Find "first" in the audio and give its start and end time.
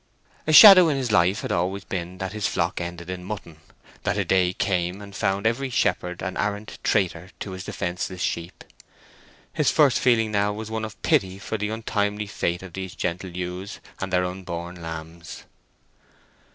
9.69-9.99